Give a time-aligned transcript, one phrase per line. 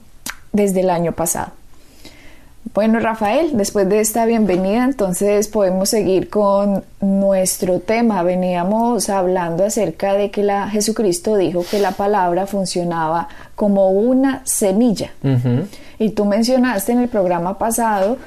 [0.51, 1.51] desde el año pasado.
[2.75, 8.21] Bueno, Rafael, después de esta bienvenida, entonces podemos seguir con nuestro tema.
[8.21, 15.11] Veníamos hablando acerca de que la, Jesucristo dijo que la palabra funcionaba como una semilla.
[15.99, 18.17] Y tú mencionaste en el programa pasado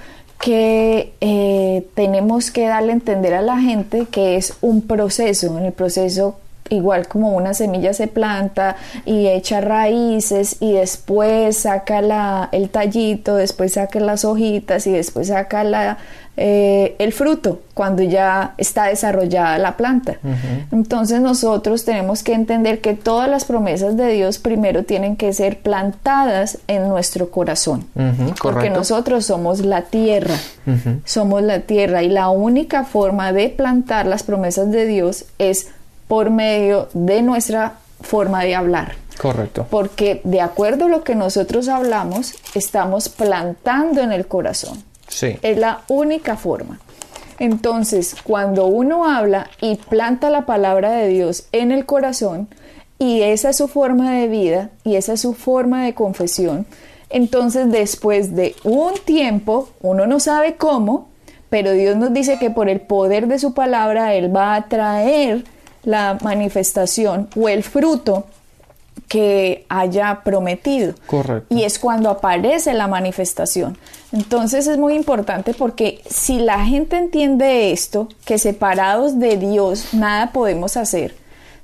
[0.41, 5.67] que eh, tenemos que darle a entender a la gente que es un proceso, en
[5.67, 6.39] el proceso
[6.71, 13.37] igual como una semilla se planta y echa raíces y después saca la, el tallito,
[13.37, 15.99] después saca las hojitas y después saca la,
[16.41, 20.19] eh, el fruto cuando ya está desarrollada la planta.
[20.71, 25.59] Entonces nosotros tenemos que entender que todas las promesas de Dios primero tienen que ser
[25.59, 27.87] plantadas en nuestro corazón,
[28.41, 30.37] porque nosotros somos la tierra,
[31.05, 35.67] somos la tierra y la única forma de plantar las promesas de Dios es
[36.09, 38.97] por medio de nuestra forma de hablar.
[39.21, 39.67] Correcto.
[39.69, 44.83] Porque de acuerdo a lo que nosotros hablamos, estamos plantando en el corazón.
[45.09, 45.37] Sí.
[45.43, 46.81] Es la única forma.
[47.39, 52.49] Entonces, cuando uno habla y planta la palabra de Dios en el corazón,
[52.99, 56.67] y esa es su forma de vida, y esa es su forma de confesión,
[57.11, 61.09] entonces después de un tiempo, uno no sabe cómo,
[61.49, 65.45] pero Dios nos dice que por el poder de su palabra, Él va a traer
[65.85, 68.27] la manifestación o el fruto
[69.09, 70.95] que haya prometido.
[71.07, 71.55] Correcto.
[71.55, 73.79] Y es cuando aparece la manifestación.
[74.13, 80.33] Entonces es muy importante porque si la gente entiende esto, que separados de Dios nada
[80.33, 81.15] podemos hacer,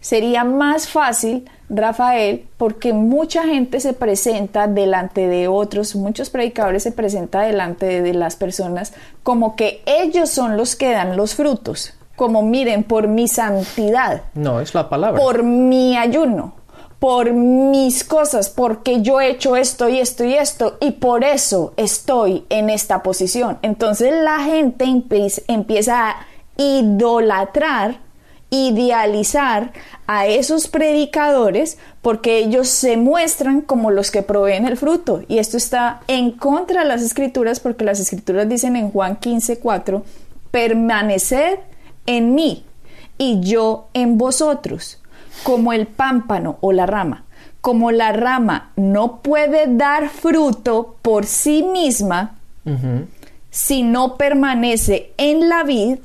[0.01, 6.93] sería más fácil, Rafael, porque mucha gente se presenta delante de otros, muchos predicadores se
[6.93, 8.93] presentan delante de las personas
[9.23, 14.23] como que ellos son los que dan los frutos como miren, por mi santidad.
[14.35, 15.21] No, es la palabra.
[15.21, 16.55] Por mi ayuno,
[16.99, 21.75] por mis cosas, porque yo he hecho esto y esto y esto, y por eso
[21.77, 23.59] estoy en esta posición.
[23.63, 24.87] Entonces la gente
[25.49, 26.27] empieza a
[26.57, 27.99] idolatrar,
[28.51, 29.73] idealizar
[30.07, 35.23] a esos predicadores porque ellos se muestran como los que proveen el fruto.
[35.27, 39.59] Y esto está en contra de las escrituras porque las escrituras dicen en Juan 15,
[39.59, 40.05] 4,
[40.51, 41.59] permaneced
[42.07, 42.65] en mí
[43.19, 44.99] y yo en vosotros,
[45.43, 47.25] como el pámpano o la rama.
[47.61, 52.37] Como la rama no puede dar fruto por sí misma
[53.51, 55.99] si no permanece en la vid,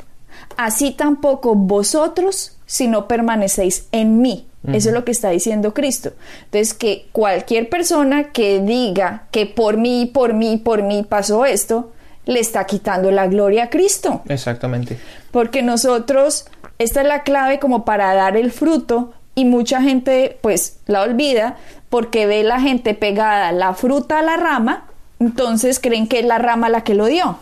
[0.56, 4.46] así tampoco vosotros si no permanecéis en mí.
[4.68, 6.12] Eso es lo que está diciendo Cristo.
[6.46, 11.92] Entonces, que cualquier persona que diga que por mí, por mí, por mí pasó esto,
[12.30, 14.22] le está quitando la gloria a Cristo.
[14.30, 15.00] Exactamente.
[15.32, 16.46] Porque nosotros,
[16.78, 21.58] esta es la clave como para dar el fruto y mucha gente pues la olvida
[21.90, 24.86] porque ve la gente pegada la fruta a la rama,
[25.20, 27.40] entonces creen que es la rama la que lo dio.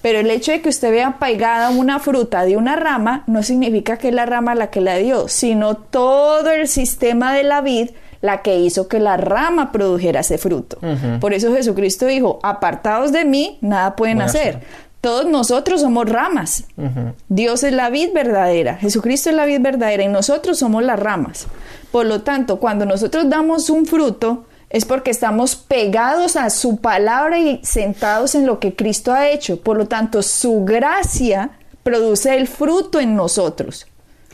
[0.00, 3.98] Pero el hecho de que usted vea pegada una fruta de una rama no significa
[3.98, 7.90] que es la rama la que la dio, sino todo el sistema de la vid
[8.26, 10.78] la que hizo que la rama produjera ese fruto.
[11.20, 14.60] Por eso Jesucristo dijo, apartados de mí, nada pueden hacer.
[15.00, 16.64] Todos nosotros somos ramas.
[17.28, 21.46] Dios es la vid verdadera, Jesucristo es la vid verdadera y nosotros somos las ramas.
[21.90, 27.38] Por lo tanto, cuando nosotros damos un fruto, es porque estamos pegados a su palabra
[27.38, 29.60] y sentados en lo que Cristo ha hecho.
[29.60, 31.50] Por lo tanto, su gracia
[31.82, 33.86] produce el fruto en nosotros.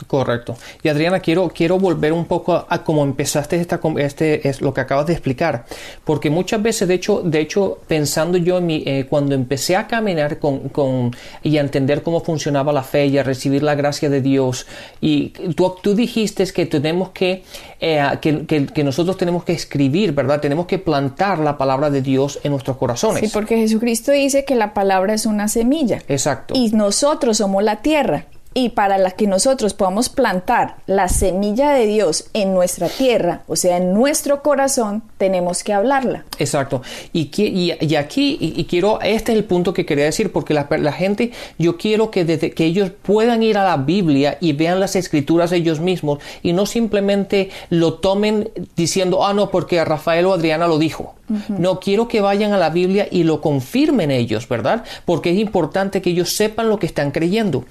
[0.07, 0.55] Correcto.
[0.81, 4.73] Y Adriana, quiero, quiero volver un poco a, a cómo empezaste esta, este, es lo
[4.73, 5.65] que acabas de explicar,
[6.03, 9.87] porque muchas veces, de hecho, de hecho pensando yo en mi, eh, cuando empecé a
[9.87, 14.09] caminar con, con, y a entender cómo funcionaba la fe y a recibir la gracia
[14.09, 14.65] de Dios,
[14.99, 17.43] y tú, tú dijiste que tenemos que,
[17.79, 20.41] eh, que, que, que, nosotros tenemos que escribir, ¿verdad?
[20.41, 23.21] Tenemos que plantar la palabra de Dios en nuestros corazones.
[23.21, 26.01] Sí, porque Jesucristo dice que la palabra es una semilla.
[26.07, 26.53] Exacto.
[26.57, 31.85] Y nosotros somos la tierra y para la que nosotros podamos plantar la semilla de
[31.87, 36.25] Dios en nuestra tierra, o sea, en nuestro corazón, tenemos que hablarla.
[36.37, 36.81] Exacto.
[37.13, 40.67] Y, y, y aquí, y, quiero, este es el punto que quería decir, porque la,
[40.69, 44.79] la, gente, yo quiero que, desde, que ellos puedan ir a la Biblia y vean
[44.79, 50.33] las escrituras ellos mismos y no simplemente lo tomen diciendo, ah, no, porque Rafael o
[50.33, 51.15] Adriana lo dijo.
[51.29, 51.57] Uh -huh.
[51.57, 54.83] No, quiero que vayan a la Biblia y lo confirmen ellos, ¿verdad?
[55.05, 57.63] Porque es importante que ellos sepan lo que están creyendo.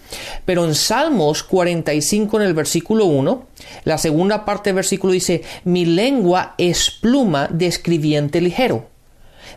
[0.47, 3.47] Pero en Salmos 45, en el versículo 1,
[3.85, 8.87] la segunda parte del versículo dice, mi lengua es pluma de escribiente ligero.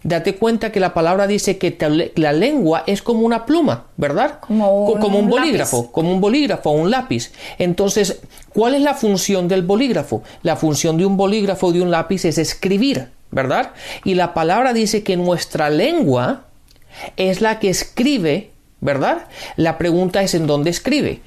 [0.04, 1.78] Date cuenta que la palabra dice que
[2.16, 4.40] la lengua es como una pluma, ¿verdad?
[4.40, 5.92] Como un, como un un bolígrafo, lápiz.
[5.92, 7.32] como un bolígrafo, un lápiz.
[7.58, 8.22] Entonces,
[8.54, 10.22] ¿cuál es la función del bolígrafo?
[10.44, 13.72] La función de un bolígrafo o de un lápiz es escribir, ¿verdad?
[14.04, 16.46] Y la palabra dice que nuestra lengua
[17.18, 18.52] es la que escribe
[18.86, 19.26] ¿verdad?
[19.58, 21.22] La pregunta es en dónde escribe.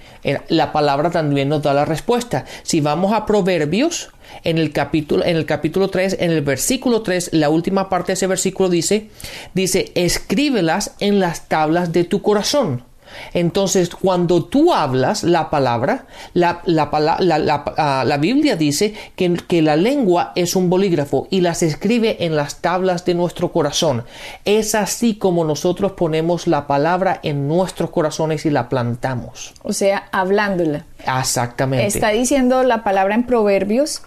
[0.49, 2.45] La palabra también nos da la respuesta.
[2.63, 4.11] Si vamos a Proverbios,
[4.45, 8.15] en el capítulo, en el capítulo 3, en el versículo 3, la última parte de
[8.15, 9.09] ese versículo dice,
[9.55, 12.88] dice, escríbelas en las tablas de tu corazón.
[13.33, 16.91] Entonces, cuando tú hablas la palabra, la, la,
[17.21, 22.25] la, la, la Biblia dice que, que, la lengua es un bolígrafo y las escribe
[22.25, 24.05] en las tablas de nuestro corazón.
[24.45, 29.55] Es así como nosotros ponemos la palabra en nuestros corazones y la plantamos.
[29.63, 30.85] O sea, hablándola.
[31.21, 31.87] Exactamente.
[31.87, 34.03] Está diciendo la palabra en Proverbios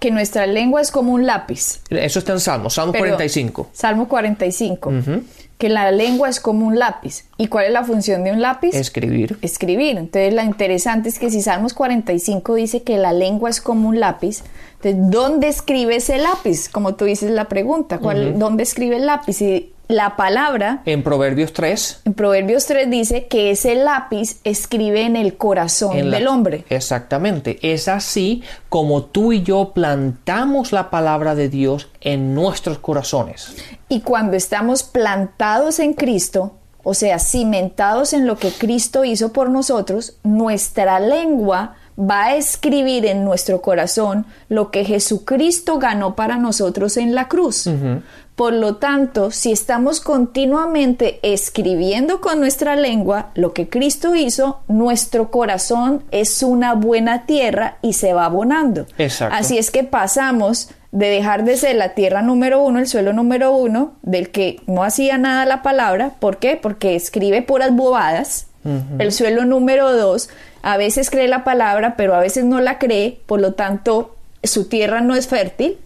[0.00, 1.80] que nuestra lengua es como un lápiz.
[1.88, 3.70] Eso está en Salmo, Salmo Pero, 45.
[3.72, 4.88] Salmo 45.
[4.88, 5.22] Uh -huh
[5.58, 7.24] que la lengua es como un lápiz.
[7.38, 8.74] ¿Y cuál es la función de un lápiz?
[8.74, 9.38] Escribir.
[9.42, 9.96] Escribir.
[9.96, 14.00] Entonces, lo interesante es que si Salmos 45 dice que la lengua es como un
[14.00, 14.42] lápiz,
[14.82, 16.68] entonces, ¿dónde escribe ese lápiz?
[16.68, 18.38] Como tú dices la pregunta, ¿cuál, uh -huh.
[18.38, 19.40] ¿dónde escribe el lápiz?
[19.40, 20.82] Y la palabra...
[20.84, 22.02] En Proverbios 3.
[22.04, 26.64] En Proverbios 3 dice que ese lápiz escribe en el corazón en la, del hombre.
[26.68, 27.58] Exactamente.
[27.62, 33.56] Es así como tú y yo plantamos la palabra de Dios en nuestros corazones.
[33.88, 36.52] Y cuando estamos plantados en Cristo,
[36.82, 43.06] o sea, cimentados en lo que Cristo hizo por nosotros, nuestra lengua va a escribir
[43.06, 47.66] en nuestro corazón lo que Jesucristo ganó para nosotros en la cruz.
[47.66, 48.02] Uh -huh.
[48.36, 55.30] Por lo tanto, si estamos continuamente escribiendo con nuestra lengua lo que Cristo hizo, nuestro
[55.30, 58.86] corazón es una buena tierra y se va abonando.
[58.98, 59.34] Exacto.
[59.34, 63.52] Así es que pasamos de dejar de ser la tierra número uno, el suelo número
[63.54, 66.12] uno, del que no hacía nada la palabra.
[66.20, 66.56] ¿Por qué?
[66.56, 68.46] Porque escribe puras bobadas.
[68.64, 68.82] Uh -huh.
[69.00, 70.30] El suelo número dos,
[70.62, 74.70] a veces cree la palabra, pero a veces no la cree, por lo tanto, su
[74.70, 75.76] tierra no es fértil.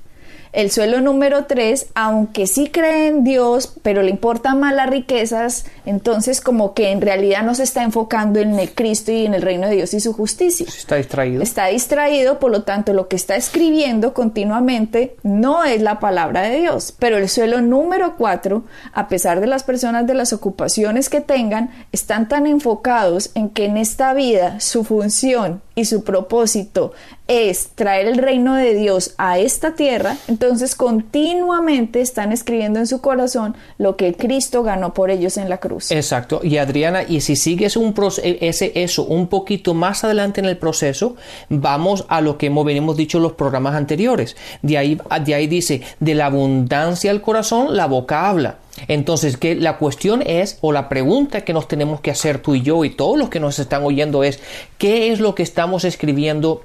[0.52, 5.64] El suelo número 3, aunque sí cree en Dios, pero le importan más las riquezas,
[5.86, 9.42] entonces como que en realidad no se está enfocando en el Cristo y en el
[9.42, 10.66] reino de Dios y su justicia.
[10.66, 11.40] Está distraído.
[11.40, 16.58] Está distraído, por lo tanto lo que está escribiendo continuamente no es la palabra de
[16.58, 16.92] Dios.
[16.98, 21.70] Pero el suelo número 4, a pesar de las personas de las ocupaciones que tengan,
[21.92, 26.92] están tan enfocados en que en esta vida su función y su propósito
[27.30, 33.00] es traer el reino de Dios a esta tierra, entonces continuamente están escribiendo en su
[33.00, 35.92] corazón lo que Cristo ganó por ellos en la cruz.
[35.92, 36.40] Exacto.
[36.42, 37.94] Y Adriana, y si sigues un
[38.24, 41.14] ese, eso un poquito más adelante en el proceso,
[41.48, 44.36] vamos a lo que hemos venimos dicho en los programas anteriores.
[44.62, 48.58] De ahí, de ahí dice, de la abundancia del corazón, la boca habla.
[48.88, 52.62] Entonces, que la cuestión es, o la pregunta que nos tenemos que hacer tú y
[52.62, 54.40] yo y todos los que nos están oyendo es,
[54.78, 56.62] ¿qué es lo que estamos escribiendo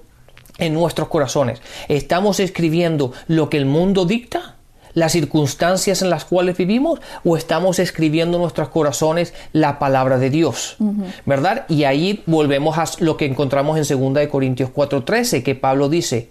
[0.58, 1.62] en nuestros corazones?
[1.88, 4.56] ¿Estamos escribiendo lo que el mundo dicta?
[4.96, 10.32] las circunstancias en las cuales vivimos o estamos escribiendo en nuestros corazones la palabra de
[10.32, 11.14] Dios, uh -huh.
[11.26, 11.66] ¿verdad?
[11.70, 16.30] Y ahí volvemos a lo que encontramos en 2 de Corintios 4:13 que Pablo dice,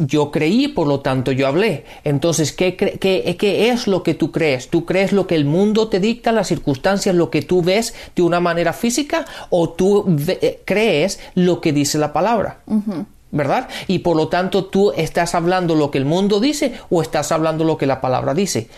[0.00, 1.84] yo creí, por lo tanto yo hablé.
[2.04, 4.68] Entonces, ¿qué, qué, ¿qué es lo que tú crees?
[4.68, 8.22] ¿Tú crees lo que el mundo te dicta, las circunstancias, lo que tú ves de
[8.22, 10.16] una manera física o tú
[10.64, 12.58] crees lo que dice la palabra?
[12.66, 13.06] Uh -huh.
[13.32, 13.68] ¿Verdad?
[13.88, 17.64] Y por lo tanto tú estás hablando lo que el mundo dice o estás hablando
[17.64, 18.68] lo que la palabra dice.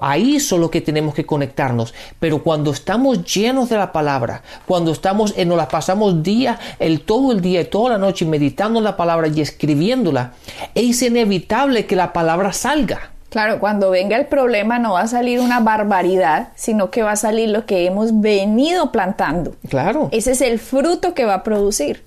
[0.00, 1.94] Ahí es lo que tenemos que conectarnos.
[2.20, 7.00] Pero cuando estamos llenos de la palabra, cuando estamos, eh, nos la pasamos día, el
[7.00, 10.34] todo el día y toda la noche meditando la palabra y escribiéndola,
[10.74, 13.12] es inevitable que la palabra salga.
[13.32, 17.16] Claro, cuando venga el problema no va a salir una barbaridad, sino que va a
[17.16, 19.56] salir lo que hemos venido plantando.
[19.70, 20.10] Claro.
[20.12, 22.04] Ese es el fruto que va a producir.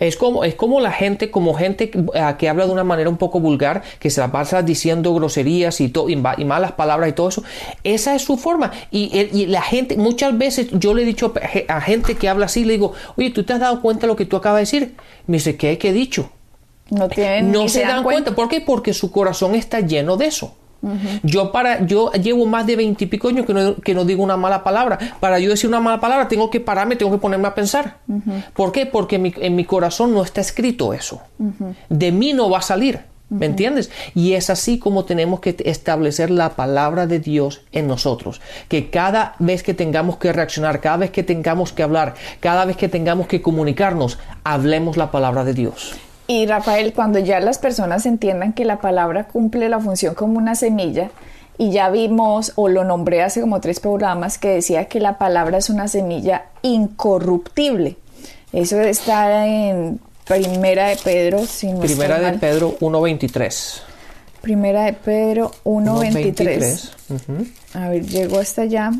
[0.00, 3.16] Es como es como la gente, como gente eh, que habla de una manera un
[3.16, 7.42] poco vulgar, que se la pasa diciendo groserías y, y, malas palabras y todo eso.
[7.82, 8.70] Esa es su forma.
[8.90, 11.32] Y, la gente, muchas veces yo le he dicho
[11.68, 14.16] a gente que habla así, le digo, oye, ¿tú te has dado cuenta de lo
[14.16, 14.94] que tú acabas de decir?
[15.26, 15.78] Me dice, ¿qué?
[15.78, 16.30] ¿Qué he dicho?
[16.90, 18.34] No, tienen, no se, dan, cuenta.
[18.34, 18.60] ¿Por qué?
[18.60, 20.54] Porque su corazón está lleno de eso.
[21.22, 24.62] Yo para yo llevo más de veintipico años que no, que no, digo una mala
[24.62, 24.98] palabra.
[25.20, 27.98] Para yo decir una mala palabra tengo que pararme, tengo que ponerme a pensar.
[28.54, 28.86] ¿Por qué?
[28.86, 31.22] Porque en mi, corazón no está escrito eso.
[31.88, 33.00] De mí no va a salir.
[33.30, 33.90] ¿Me entiendes?
[34.14, 38.40] Y es así como tenemos que establecer la palabra de Dios en nosotros.
[38.68, 42.76] Que cada vez que tengamos que reaccionar, cada vez que tengamos que hablar, cada vez
[42.76, 45.94] que tengamos que comunicarnos, hablemos la palabra de Dios.
[46.26, 50.54] Y Rafael, cuando ya las personas entiendan que la palabra cumple la función como una
[50.54, 51.10] semilla,
[51.58, 55.58] y ya vimos, o lo nombré hace como tres programas, que decía que la palabra
[55.58, 57.96] es una semilla incorruptible.
[58.52, 63.80] Eso está en Primera de Pedro, si Primera de Pedro 1.23.
[64.40, 66.90] Primera de Pedro 1.23.
[67.74, 68.92] A ver, llegó hasta allá.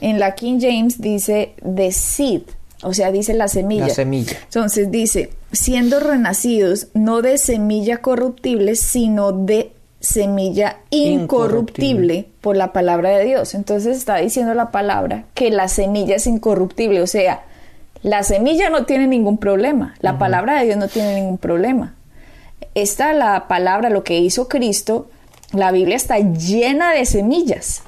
[0.00, 2.42] En la King James dice the seed,
[2.82, 3.88] o sea, dice la semilla.
[3.88, 4.36] La semilla.
[4.44, 13.10] Entonces dice, siendo renacidos no de semilla corruptible, sino de semilla incorruptible, por la palabra
[13.10, 13.54] de Dios.
[13.54, 17.42] Entonces está diciendo la palabra que la semilla es incorruptible, o sea,
[18.02, 21.94] la semilla no tiene ningún problema, la palabra de Dios no tiene ningún problema.
[22.74, 25.10] Esta la palabra, lo que hizo Cristo,
[25.52, 27.82] la Biblia está llena de semillas.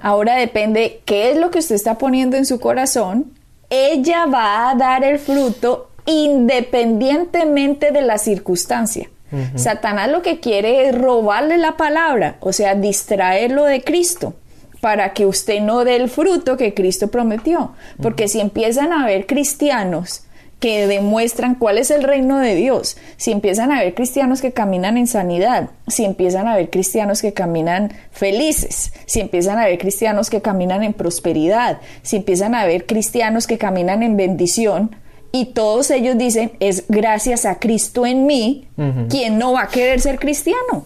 [0.00, 3.32] Ahora depende qué es lo que usted está poniendo en su corazón
[3.70, 9.08] ella va a dar el fruto independientemente de la circunstancia.
[9.54, 14.34] Satanás lo que quiere es robarle la palabra, o sea, distraerlo de Cristo
[14.80, 17.72] para que usted no dé el fruto que Cristo prometió.
[18.02, 20.24] Porque si empiezan a haber cristianos
[20.58, 24.98] que demuestran cuál es el reino de Dios, si empiezan a ver cristianos que caminan
[24.98, 30.28] en sanidad, si empiezan a ver cristianos que caminan felices, si empiezan a ver cristianos
[30.28, 34.96] que caminan en prosperidad, si empiezan a ver cristianos que caminan en bendición,
[35.32, 38.68] y todos ellos dicen, es gracias a Cristo en mí,
[39.08, 40.84] quien no va a querer ser cristiano?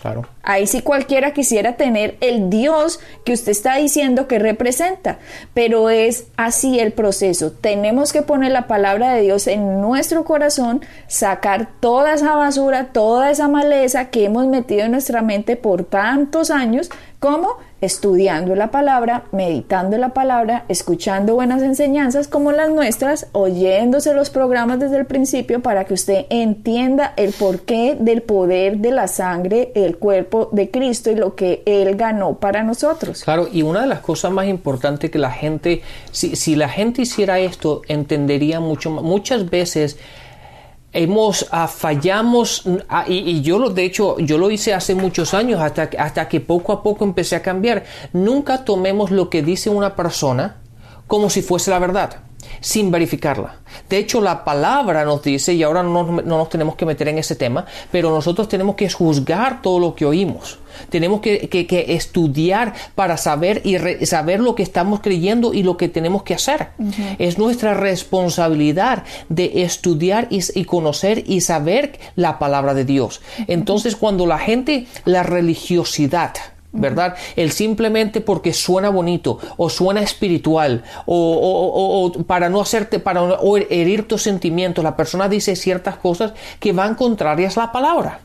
[0.00, 0.26] Claro.
[0.44, 5.18] Ahí sí cualquiera quisiera tener el Dios que usted está diciendo que representa,
[5.54, 7.52] pero es así el proceso.
[7.52, 13.30] Tenemos que poner la palabra de Dios en nuestro corazón, sacar toda esa basura, toda
[13.30, 19.24] esa maleza que hemos metido en nuestra mente por tantos años, como estudiando la palabra,
[19.32, 25.60] meditando la palabra, escuchando buenas enseñanzas como las nuestras, oyéndose los programas desde el principio
[25.60, 31.10] para que usted entienda el porqué del poder de la sangre, el cuerpo de Cristo
[31.10, 33.22] y lo que Él ganó para nosotros.
[33.22, 37.02] Claro, y una de las cosas más importantes que la gente, si, si la gente
[37.02, 39.98] hiciera esto, entendería mucho, muchas veces
[40.92, 45.60] hemos ah, fallamos ah, y, yo lo de hecho yo lo hice hace muchos años
[45.60, 47.84] hasta, hasta que poco a poco empecé a cambiar.
[48.12, 50.56] Nunca tomemos lo que dice una persona
[51.06, 52.20] como si fuese la verdad
[52.60, 53.56] sin verificarla.
[53.88, 57.36] De hecho, la palabra nos dice, y ahora no, nos tenemos que meter en ese
[57.36, 60.58] tema, pero nosotros tenemos que juzgar todo lo que oímos.
[60.88, 61.48] Tenemos que,
[61.88, 66.68] estudiar para saber y saber lo que estamos creyendo y lo que tenemos que hacer.
[67.18, 73.20] Es nuestra responsabilidad de estudiar y, conocer y saber la palabra de Dios.
[73.46, 76.32] Entonces, cuando la gente, la religiosidad,
[76.74, 77.14] ¿verdad?
[77.36, 84.06] El simplemente porque suena bonito o suena espiritual o, para no hacerte, para o herir
[84.06, 88.20] tus sentimientos, la persona dice ciertas cosas que van contrarias a la palabra.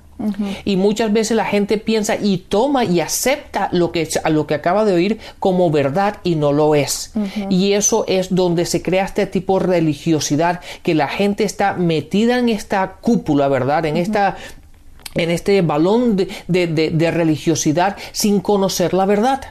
[0.66, 4.84] Y muchas veces la gente piensa y toma y acepta lo que, lo que acaba
[4.84, 7.14] de oír como verdad y no lo es.
[7.50, 12.38] Y eso es donde se crea este tipo de religiosidad, que la gente está metida
[12.38, 13.86] en esta cúpula, ¿verdad?
[13.86, 14.36] En esta
[15.16, 16.16] en este balón
[16.48, 19.42] de, religiosidad sin conocer la verdad.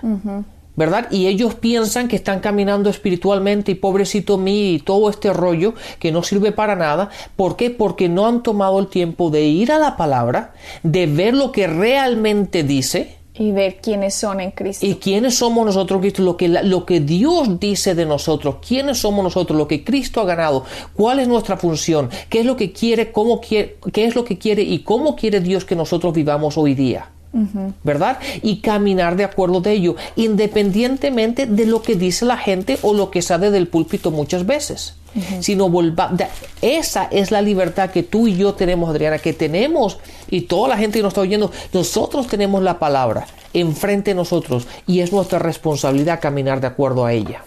[0.78, 1.10] ¿verdad?
[1.10, 6.12] Y ellos piensan que están caminando espiritualmente y pobrecito mí y todo este rollo que
[6.12, 7.10] no sirve para nada.
[7.34, 7.70] ¿Por qué?
[7.70, 10.52] Porque no han tomado el tiempo de ir a la palabra,
[10.84, 14.84] de ver lo que realmente dice Y ver quiénes son en Cristo.
[14.84, 19.22] Y quiénes somos nosotros, Cristo, lo que, lo que Dios dice de nosotros, quiénes somos
[19.22, 20.64] nosotros, lo que Cristo ha ganado,
[20.94, 24.38] cuál es nuestra función, qué es lo que quiere, cómo quiere, qué es lo que
[24.38, 27.10] quiere y cómo quiere Dios que nosotros vivamos hoy día.
[27.84, 28.18] ¿Verdad?
[28.42, 33.10] Y caminar de acuerdo de ello, independientemente de lo que dice la gente o lo
[33.10, 34.94] que sale del púlpito muchas veces.
[35.40, 36.12] Sino volva,
[36.62, 39.98] esa es la libertad que tú y yo tenemos, Adriana, que tenemos
[40.30, 44.68] y toda la gente que nos está oyendo, nosotros tenemos la palabra enfrente de nosotros
[44.86, 47.42] y es nuestra responsabilidad caminar de acuerdo a ella.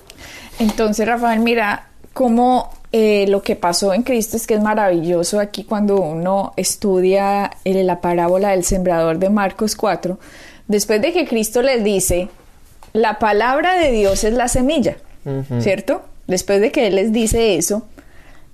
[0.59, 5.63] Entonces, Rafael, mira cómo eh, lo que pasó en Cristo es que es maravilloso aquí
[5.63, 10.19] cuando uno estudia eh, la parábola del sembrador de Marcos 4,
[10.67, 12.27] después de que Cristo les dice,
[12.93, 14.97] la palabra de Dios es la semilla,
[15.59, 16.01] ¿cierto?
[16.27, 17.87] Después de que Él les dice eso,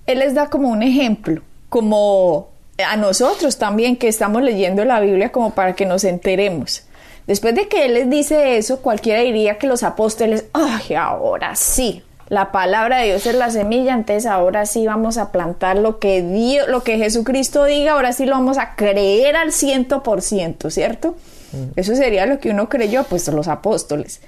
[0.06, 2.50] Él les da como un ejemplo, como
[2.86, 6.84] a nosotros también que estamos leyendo la Biblia como para que nos enteremos.
[7.25, 12.03] Después de que Él les dice eso, cualquiera diría que los apóstoles, ay, ahora sí,
[12.29, 16.22] la palabra de Dios es la semilla, entonces ahora sí vamos a plantar lo que
[16.22, 20.69] Dios, lo que Jesucristo diga, ahora sí lo vamos a creer al ciento por ciento,
[20.69, 21.15] ¿cierto?
[21.53, 21.79] Mm.
[21.79, 24.19] Eso sería lo que uno creyó, pues los apóstoles.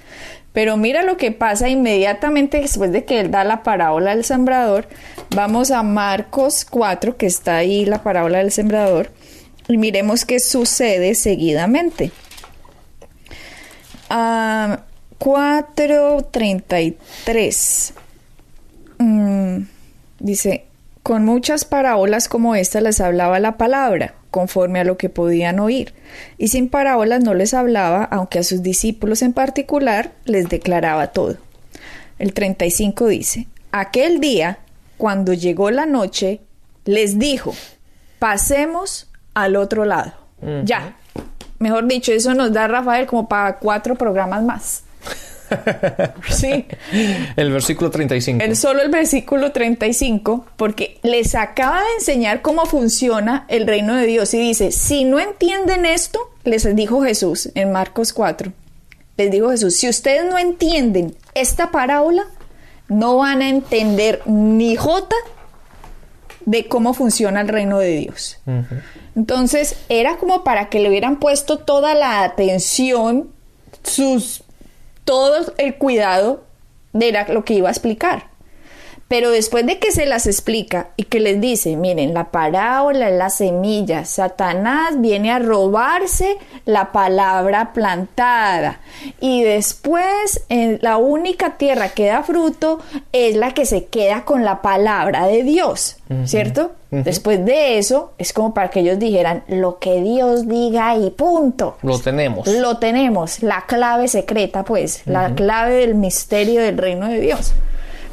[0.52, 4.88] Pero mira lo que pasa inmediatamente después de que él da la parábola del sembrador.
[5.34, 9.10] Vamos a Marcos 4, que está ahí la parábola del sembrador,
[9.68, 12.10] y miremos qué sucede seguidamente.
[14.08, 14.80] Ah,
[15.20, 17.92] 4.33
[18.98, 19.62] mm,
[20.18, 20.64] dice,
[21.02, 25.92] con muchas parábolas como esta les hablaba la palabra, conforme a lo que podían oír,
[26.38, 31.36] y sin parábolas no les hablaba, aunque a sus discípulos en particular les declaraba todo.
[32.18, 34.60] El 35 dice, aquel día,
[34.96, 36.40] cuando llegó la noche,
[36.86, 37.52] les dijo,
[38.18, 40.14] pasemos al otro lado.
[40.64, 40.96] Ya.
[41.58, 44.84] Mejor dicho, eso nos da Rafael como para cuatro programas más.
[46.30, 46.66] sí.
[47.36, 48.44] El versículo 35.
[48.44, 54.06] El, solo el versículo 35, porque les acaba de enseñar cómo funciona el reino de
[54.06, 58.52] Dios y dice, si no entienden esto, les dijo Jesús en Marcos 4,
[59.16, 62.24] les dijo Jesús, si ustedes no entienden esta parábola,
[62.88, 65.16] no van a entender ni jota
[66.44, 68.38] de cómo funciona el reino de Dios.
[69.14, 73.30] Entonces, era como para que le hubieran puesto toda la atención,
[73.84, 74.42] sus
[75.10, 76.44] todo el cuidado
[76.92, 78.29] de lo que iba a explicar.
[79.10, 83.18] Pero después de que se las explica y que les dice, miren, la parábola es
[83.18, 88.78] la semilla, Satanás viene a robarse la palabra plantada
[89.18, 92.78] y después en la única tierra que da fruto
[93.12, 96.70] es la que se queda con la palabra de Dios, ¿cierto?
[96.92, 101.78] Después de eso es como para que ellos dijeran, lo que Dios diga y punto.
[101.82, 102.46] Lo tenemos.
[102.46, 107.54] Lo tenemos, la clave secreta pues, la clave del misterio del reino de Dios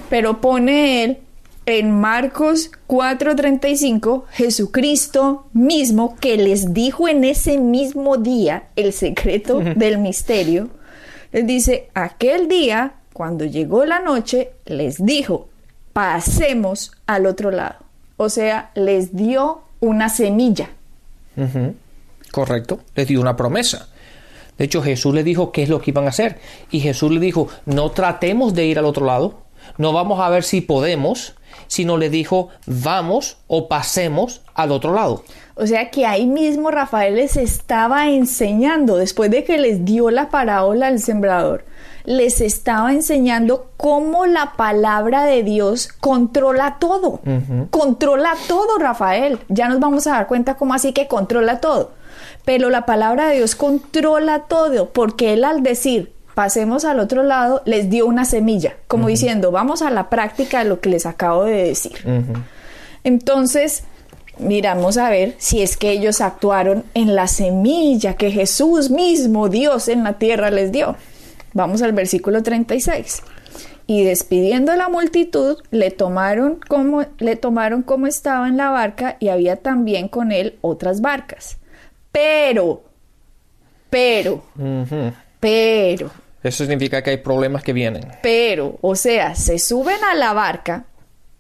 [0.10, 1.18] pero pone él
[1.66, 9.98] en Marcos 4:35, Jesucristo mismo que les dijo en ese mismo día el secreto del
[9.98, 10.70] misterio,
[11.32, 15.50] les dice, aquel día, cuando llegó la noche, les dijo,
[15.92, 17.80] pasemos al otro lado.
[18.16, 20.70] O sea, les dio una semilla.
[22.32, 23.90] Correcto, les dio una promesa.
[24.58, 26.40] De hecho, Jesús le dijo qué es lo que iban a hacer.
[26.72, 29.44] Y Jesús le dijo, no tratemos de ir al otro lado,
[29.78, 31.36] no vamos a ver si podemos,
[31.68, 35.24] sino le dijo, vamos o pasemos al otro lado.
[35.56, 40.30] O sea que ahí mismo Rafael les estaba enseñando, después de que les dio la
[40.30, 41.66] parábola al sembrador,
[42.06, 47.20] les estaba enseñando cómo la palabra de Dios controla todo.
[47.70, 49.40] Controla todo, Rafael.
[49.50, 51.92] Ya nos vamos a dar cuenta cómo así que controla todo.
[52.46, 57.64] Pero la palabra de Dios controla todo, porque Él al decir, pasemos al otro lado,
[57.66, 61.46] les dio una semilla, como diciendo, vamos a la práctica de lo que les acabo
[61.46, 61.94] de decir.
[63.04, 63.86] Entonces,
[64.38, 69.88] miramos a ver si es que ellos actuaron en la semilla que Jesús mismo, Dios
[69.88, 70.96] en la tierra, les dio.
[71.54, 73.24] Vamos al versículo 36.
[73.88, 79.18] Y despidiendo a la multitud, le tomaron como, le tomaron como estaba en la barca
[79.20, 81.58] y había también con él otras barcas.
[82.12, 82.84] Pero,
[83.90, 84.44] pero,
[85.40, 86.12] pero,
[86.48, 88.08] eso significa que hay problemas que vienen.
[88.22, 90.86] Pero, o sea, se suben a la barca.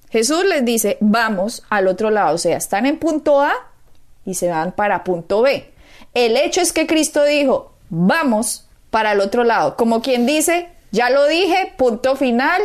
[0.10, 2.36] Jesús les dice, vamos al otro lado.
[2.36, 3.54] O sea, están en punto A
[4.26, 5.72] y se van para punto B.
[6.13, 9.76] El hecho es que Cristo dijo, vamos para el otro lado.
[9.76, 12.62] Como quien dice, ya lo dije, punto final,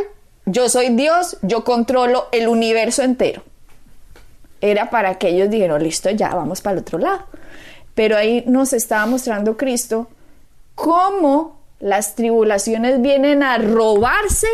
[0.47, 3.43] yo soy Dios, yo controlo el universo entero.
[4.61, 7.27] Era para que ellos dijeran, listo, ya vamos para el otro lado.
[7.95, 10.09] Pero ahí nos estaba mostrando Cristo
[10.75, 14.47] cómo las tribulaciones vienen a robarse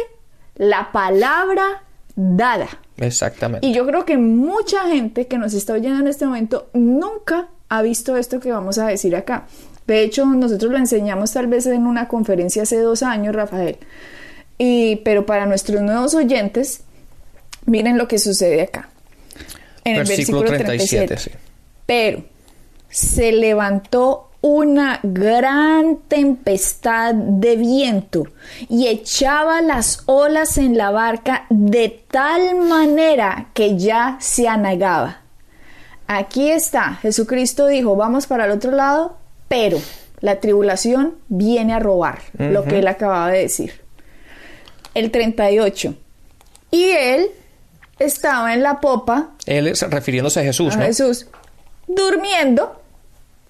[0.57, 1.83] la palabra
[2.17, 2.69] dada.
[2.97, 3.67] Exactamente.
[3.67, 7.83] Y yo creo que mucha gente que nos está oyendo en este momento nunca ha
[7.83, 9.47] visto esto que vamos a decir acá.
[9.87, 13.77] De hecho, nosotros lo enseñamos tal vez en una conferencia hace dos años, Rafael.
[14.57, 16.81] Y, pero para nuestros nuevos oyentes,
[17.67, 18.89] miren lo que sucede acá.
[19.85, 21.33] En el versículo 37.
[21.85, 22.25] Pero
[22.89, 28.29] se levantó una gran tempestad de viento
[28.69, 35.23] y echaba las olas en la barca de tal manera que ya se anegaba.
[36.07, 39.79] Aquí está, Jesucristo dijo, vamos para el otro lado, pero
[40.21, 43.81] la tribulación viene a robar, lo que él acababa de decir.
[44.95, 45.95] El 38.
[46.71, 47.31] Y él
[47.99, 49.31] estaba en la popa.
[49.47, 51.27] Él es refiriéndose a Jesús, a Jesús,
[51.87, 52.78] durmiendo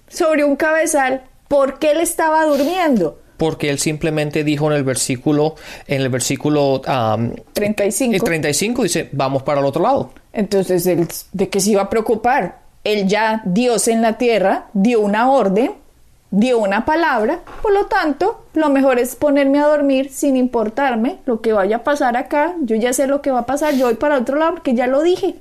[0.09, 1.23] sobre un cabezal.
[1.47, 3.19] ¿Por qué él estaba durmiendo?
[3.37, 5.55] Porque él simplemente dijo en el versículo,
[5.87, 6.81] en el versículo
[7.53, 8.13] 35.
[8.13, 10.11] El 35 dice, vamos para el otro lado.
[10.33, 12.59] Entonces, él, ¿de qué se iba a preocupar?
[12.83, 15.71] Él ya, Dios en la tierra, dio una orden,
[16.31, 21.41] dio una palabra, por lo tanto, lo mejor es ponerme a dormir sin importarme lo
[21.41, 22.55] que vaya a pasar acá.
[22.61, 24.87] Yo ya sé lo que va a pasar, yo voy para otro lado porque ya
[24.87, 25.35] lo dije.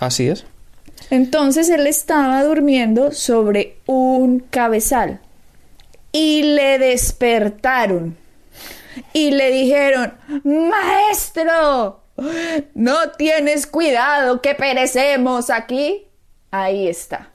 [0.00, 0.44] Así es.
[1.10, 5.20] Entonces él estaba durmiendo sobre un cabezal
[6.12, 8.16] y le despertaron
[9.12, 12.02] y le dijeron, Maestro,
[12.74, 16.06] no tienes cuidado que perecemos aquí.
[16.50, 17.30] Ahí está.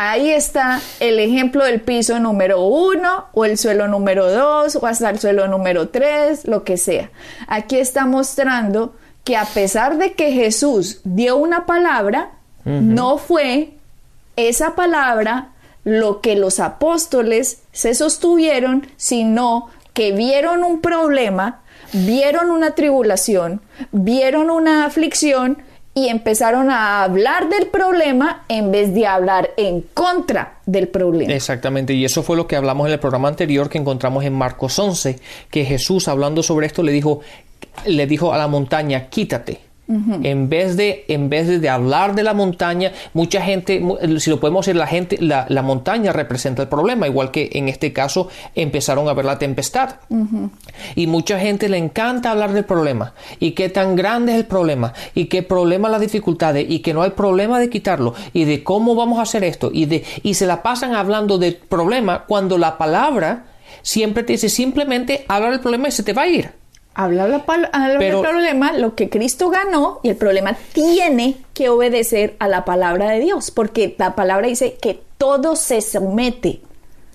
[0.00, 5.10] Ahí está el ejemplo del piso número uno o el suelo número dos o hasta
[5.10, 7.10] el suelo número tres, lo que sea.
[7.48, 12.37] Aquí está mostrando que a pesar de que Jesús dio una palabra,
[12.68, 13.70] no fue
[14.36, 15.48] esa palabra
[15.84, 21.60] lo que los apóstoles se sostuvieron, sino que vieron un problema,
[21.92, 25.62] vieron una tribulación, vieron una aflicción
[25.94, 31.32] y empezaron a hablar del problema en vez de hablar en contra del problema.
[31.32, 34.78] Exactamente, y eso fue lo que hablamos en el programa anterior que encontramos en Marcos
[34.78, 35.18] 11,
[35.50, 37.20] que Jesús hablando sobre esto le dijo,
[37.86, 39.67] le dijo a la montaña, quítate.
[39.88, 43.82] En vez de, en vez de, hablar de la montaña, mucha gente,
[44.18, 47.68] si lo podemos decir, la gente, la, la montaña representa el problema, igual que en
[47.68, 49.96] este caso empezaron a ver la tempestad.
[50.94, 53.14] Y mucha gente le encanta hablar del problema.
[53.40, 57.02] Y qué tan grande es el problema y qué problema las dificultades y que no
[57.02, 60.46] hay problema de quitarlo y de cómo vamos a hacer esto y de y se
[60.46, 63.46] la pasan hablando del problema cuando la palabra
[63.82, 66.50] siempre te dice simplemente hablar del problema y se te va a ir
[66.98, 67.44] habla la
[67.98, 73.08] del problema, lo que Cristo ganó, y el problema tiene que obedecer a la palabra
[73.10, 76.60] de Dios, porque la palabra dice que todo se somete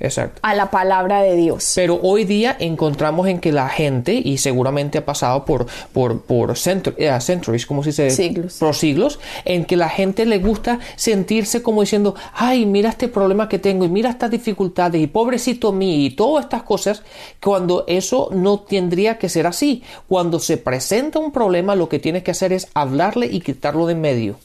[0.04, 0.42] Exacto.
[0.44, 1.72] a la palabra de Dios.
[1.76, 6.52] Pero hoy día encontramos en que la gente, y seguramente ha pasado por, por, por
[6.52, 8.10] eh, centuries, como se dice?
[8.10, 8.58] Siglos.
[8.60, 13.48] Por siglos, en que la gente le gusta sentirse como diciendo, ay, mira este problema
[13.48, 17.02] que tengo, y mira estas dificultades, y pobrecito mí, y todas estas cosas,
[17.42, 19.84] cuando eso no tendría que ser así.
[20.10, 23.94] Cuando se presenta un problema, lo que tienes que hacer es hablarle y quitarlo de
[23.94, 24.36] en medio.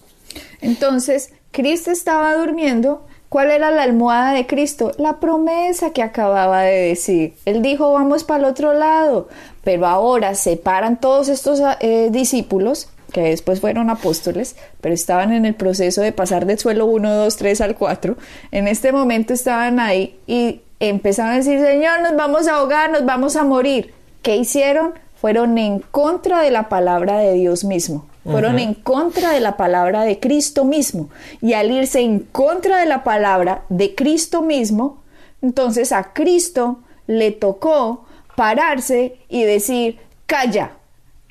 [0.61, 4.93] Entonces, Cristo estaba durmiendo ¿Cuál era la almohada de Cristo?
[4.97, 7.35] La promesa que acababa de decir.
[7.45, 9.29] Él dijo, vamos para el otro lado.
[9.63, 15.45] Pero ahora se paran todos estos eh, discípulos, que después fueron apóstoles, pero estaban en
[15.45, 18.17] el proceso de pasar del suelo 1, 2, 3 al 4.
[18.51, 23.05] En este momento estaban ahí y empezaron a decir, Señor, nos vamos a ahogar, nos
[23.05, 23.93] vamos a morir.
[24.23, 24.95] ¿Qué hicieron?
[25.21, 30.03] Fueron en contra de la palabra de Dios mismo fueron en contra de la palabra
[30.03, 31.09] de Cristo mismo.
[31.41, 35.03] Y al irse en contra de la palabra de Cristo mismo,
[35.43, 38.05] entonces a Cristo le tocó
[38.37, 40.73] pararse y decir, calla,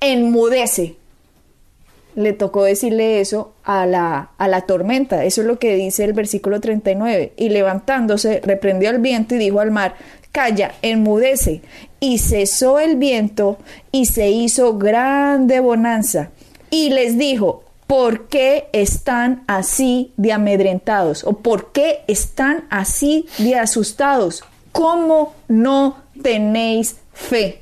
[0.02, 0.96] enmudece.
[2.16, 5.24] Le tocó decirle eso a la, a la tormenta.
[5.24, 7.34] Eso es lo que dice el versículo 39.
[7.38, 9.94] Y levantándose, reprendió al viento y dijo al mar,
[10.32, 11.62] calla, enmudece.
[12.00, 13.58] Y cesó el viento
[13.92, 16.32] y se hizo grande bonanza
[16.70, 21.24] y les dijo, ¿por qué están así de amedrentados?
[21.24, 24.44] ¿O por qué están así de asustados?
[24.72, 27.62] ¿Cómo no tenéis fe?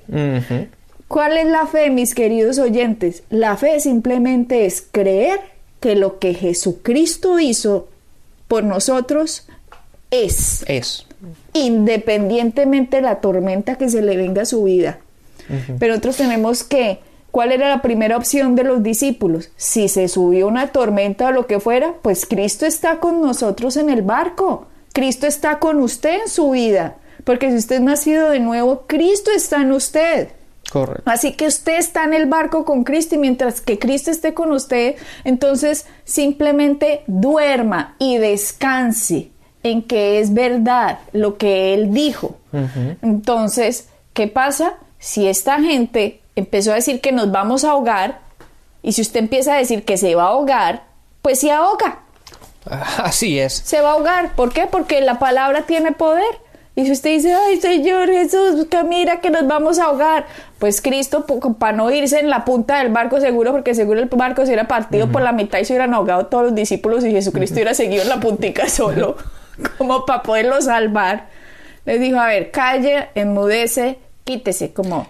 [1.07, 3.23] ¿Cuál es la fe, mis queridos oyentes?
[3.29, 5.39] La fe simplemente es creer
[5.79, 7.87] que lo que Jesucristo hizo
[8.47, 9.47] por nosotros
[10.09, 10.65] es.
[10.67, 11.05] Es.
[11.53, 14.99] Independientemente de la tormenta que se le venga a su vida.
[15.79, 16.99] Pero nosotros tenemos que
[17.35, 19.49] ¿Cuál era la primera opción de los discípulos?
[19.57, 23.89] Si se subió una tormenta o lo que fuera, pues Cristo está con nosotros en
[23.89, 24.67] el barco.
[24.93, 26.95] Cristo está con usted en su vida.
[27.25, 30.29] Porque si usted es nacido de nuevo, Cristo está en usted.
[30.71, 31.03] Correcto.
[31.11, 34.53] Así que usted está en el barco con Cristo y mientras que Cristo esté con
[34.53, 34.95] usted,
[35.25, 42.37] entonces simplemente duerma y descanse en que es verdad lo que Él dijo.
[43.01, 44.75] Entonces, ¿qué pasa?
[44.99, 48.19] Si esta gente empezó a decir que nos vamos a ahogar,
[48.81, 50.83] y si usted empieza a decir que se va a ahogar,
[51.21, 51.99] pues se ahoga.
[52.97, 53.53] Así es.
[53.53, 54.35] Se va a ahogar.
[54.35, 54.67] ¿Por qué?
[54.69, 56.23] Porque la palabra tiene poder.
[56.75, 60.25] Y si usted dice, ay Señor Jesús, que mira que nos vamos a ahogar,
[60.59, 61.25] pues Cristo,
[61.57, 64.67] para no irse en la punta del barco seguro, porque seguro el barco se hubiera
[64.67, 68.03] partido por la mitad y se hubieran ahogado todos los discípulos y Jesucristo hubiera seguido
[68.03, 69.15] en la puntica solo,
[69.77, 71.27] como para poderlo salvar.
[71.85, 75.07] Les dijo, a ver, calle, enmudece, quítese, como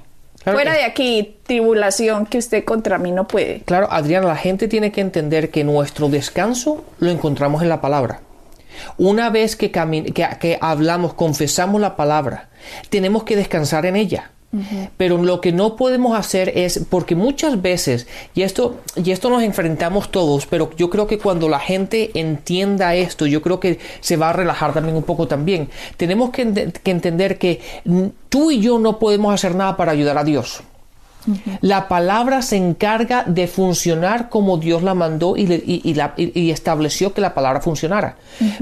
[0.53, 3.61] fuera de aquí, tribulación que usted contra mí no puede.
[3.61, 8.21] Claro, Adriana, la gente tiene que entender que nuestro descanso lo encontramos en la palabra.
[8.97, 12.49] Una vez que, que, hablamos, confesamos la palabra,
[12.89, 14.31] tenemos que descansar en ella.
[14.97, 19.43] Pero lo que no podemos hacer es, porque muchas veces, y esto, y esto nos
[19.43, 24.17] enfrentamos todos, pero yo creo que cuando la gente entienda esto, yo creo que se
[24.17, 25.69] va a relajar también un poco también.
[25.97, 27.61] Tenemos que, que entender que
[28.29, 30.63] tú y yo no podemos hacer nada para ayudar a Dios.
[31.61, 37.61] La palabra se encarga de funcionar como Dios la mandó y, estableció que la palabra
[37.61, 38.17] funcionara.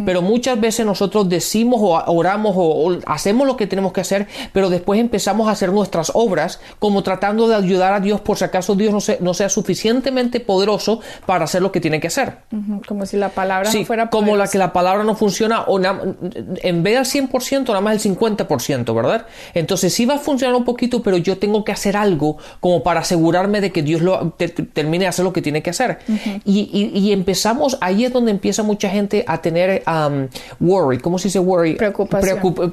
[0.06, 4.70] Pero muchas veces nosotros decimos o oramos o, hacemos lo que tenemos que hacer, pero
[4.70, 8.76] después empezamos a hacer nuestras obras como tratando de ayudar a Dios por si acaso
[8.76, 12.38] Dios no, sea suficientemente poderoso para hacer lo que tiene que hacer.
[12.88, 16.84] Como si la palabra no fuera Como la que la palabra no funciona o en
[16.84, 19.26] vez del 100%, nada más el 50%, ¿verdad?
[19.54, 23.02] Entonces sí va a funcionar un poquito, pero yo tengo que hacer algo como para
[23.02, 24.34] asegurarme de que Dios lo,
[24.74, 26.00] termine de hacer lo que tiene que hacer.
[26.46, 30.28] y, empezamos, ahí es donde empieza mucha gente a tener um,
[30.60, 31.78] worry, ¿cómo se dice worry?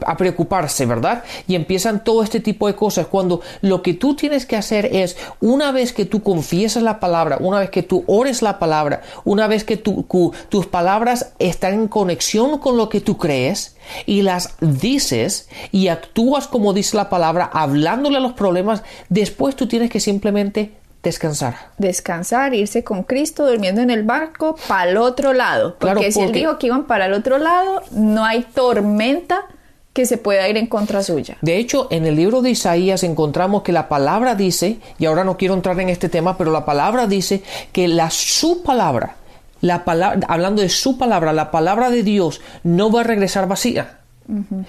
[0.07, 1.25] a preocuparse, ¿verdad?
[1.47, 5.17] Y empiezan todo este tipo de cosas cuando lo que tú tienes que hacer es,
[5.41, 9.47] una vez que tú confiesas la palabra, una vez que tú ores la palabra, una
[9.47, 13.77] vez que tus palabras están en conexión con lo que tú crees,
[14.07, 19.67] y las dices y actúas como dice la palabra, hablándole a los problemas, después tú
[19.69, 20.73] tienes que simplemente
[21.03, 21.57] descansar.
[21.79, 25.77] Descansar, irse con Cristo, durmiendo en el barco, para el otro lado.
[25.79, 29.47] Porque, si él dijo que iban para el otro lado, no hay tormenta
[29.93, 31.37] que se pueda ir en contra suya.
[31.43, 35.37] De hecho, en el libro de Isaías encontramos que la palabra dice, y ahora no
[35.37, 39.17] quiero entrar en este tema, pero la palabra dice que la su palabra
[39.61, 43.97] la palabra, hablando de su palabra, la palabra de Dios no va a regresar vacía.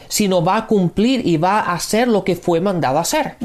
[0.08, 3.36] sino va a cumplir y va a hacer lo que fue mandado a hacer.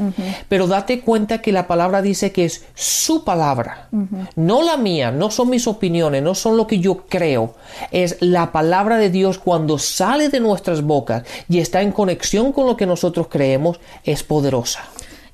[0.49, 3.89] Pero date cuenta que la palabra dice que es su palabra,
[4.35, 7.53] no la mía, no son mis opiniones, no son lo que yo creo,
[7.91, 12.65] es la palabra de Dios cuando sale de nuestras bocas y está en conexión con
[12.65, 14.85] lo que nosotros creemos, es poderosa.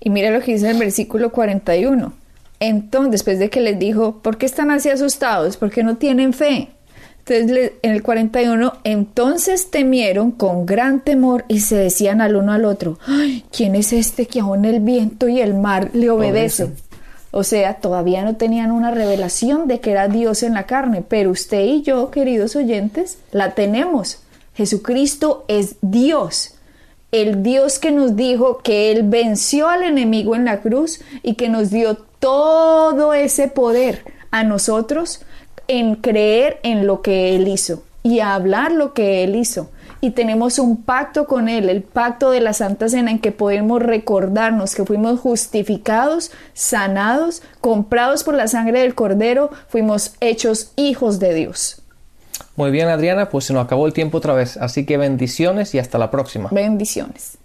[0.01, 2.22] Y mira lo que dice en el versículo 41.
[2.65, 5.57] Entonces, después de que les dijo, ¿por qué están así asustados?
[5.57, 6.69] ¿Por qué no tienen fe?
[7.25, 12.63] Entonces, en el 41, entonces temieron con gran temor y se decían al uno al
[12.63, 16.75] otro, Ay, ¿quién es este que aún el viento y el mar le obedecen?
[17.31, 21.31] O sea, todavía no tenían una revelación de que era Dios en la carne, pero
[21.31, 24.19] usted y yo, queridos oyentes, la tenemos.
[24.53, 26.52] Jesucristo es Dios
[27.13, 31.47] el Dios que nos dijo que Él venció al enemigo en la cruz y que
[31.47, 35.21] nos dio todo ese poder a nosotros
[35.67, 39.69] en creer en lo que Él hizo y hablar lo que Él hizo.
[40.01, 43.81] Y tenemos un pacto con Él, el pacto de la Santa Cena, en que podemos
[43.81, 51.35] recordarnos que fuimos justificados, sanados, comprados por la sangre del Cordero, fuimos hechos hijos de
[51.35, 51.82] Dios.
[52.55, 55.79] Muy bien, Adriana, pues se nos acabó el tiempo otra vez, así que bendiciones y
[55.79, 56.49] hasta la próxima.
[56.51, 57.39] Bendiciones.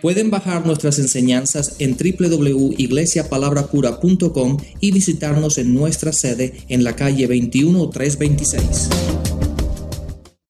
[0.00, 8.90] Pueden bajar nuestras enseñanzas en www.iglesiapalabracura.com y visitarnos en nuestra sede en la calle 21326.